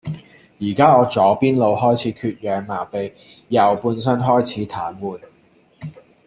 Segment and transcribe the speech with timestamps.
[0.57, 3.13] 宜家我左邊腦開始缺氧麻痺，
[3.49, 5.21] 右半身開始癱瘓